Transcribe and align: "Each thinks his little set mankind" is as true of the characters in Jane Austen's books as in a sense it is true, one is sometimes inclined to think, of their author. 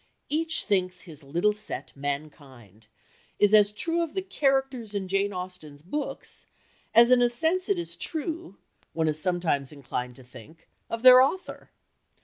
"Each 0.29 0.63
thinks 0.63 1.01
his 1.01 1.21
little 1.21 1.53
set 1.53 1.95
mankind" 1.95 2.87
is 3.37 3.53
as 3.53 3.71
true 3.71 4.01
of 4.01 4.15
the 4.15 4.23
characters 4.23 4.95
in 4.95 5.07
Jane 5.07 5.31
Austen's 5.31 5.83
books 5.83 6.47
as 6.95 7.11
in 7.11 7.21
a 7.21 7.29
sense 7.29 7.69
it 7.69 7.77
is 7.77 7.95
true, 7.95 8.57
one 8.93 9.07
is 9.07 9.21
sometimes 9.21 9.71
inclined 9.71 10.15
to 10.15 10.23
think, 10.23 10.67
of 10.89 11.03
their 11.03 11.21
author. 11.21 11.69